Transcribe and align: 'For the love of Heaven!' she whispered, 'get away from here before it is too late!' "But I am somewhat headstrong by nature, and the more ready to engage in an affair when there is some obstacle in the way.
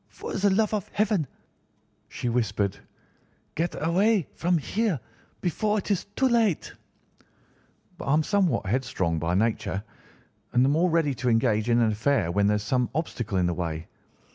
'For 0.09 0.33
the 0.33 0.49
love 0.49 0.73
of 0.73 0.87
Heaven!' 0.93 1.27
she 2.09 2.27
whispered, 2.27 2.75
'get 3.53 3.75
away 3.79 4.25
from 4.33 4.57
here 4.57 4.99
before 5.41 5.77
it 5.77 5.91
is 5.91 6.05
too 6.15 6.27
late!' 6.27 6.73
"But 7.99 8.05
I 8.05 8.13
am 8.13 8.23
somewhat 8.23 8.65
headstrong 8.65 9.19
by 9.19 9.35
nature, 9.35 9.83
and 10.53 10.65
the 10.65 10.69
more 10.69 10.89
ready 10.89 11.13
to 11.13 11.29
engage 11.29 11.69
in 11.69 11.79
an 11.79 11.91
affair 11.91 12.31
when 12.31 12.47
there 12.47 12.55
is 12.55 12.63
some 12.63 12.89
obstacle 12.95 13.37
in 13.37 13.45
the 13.45 13.53
way. 13.53 13.87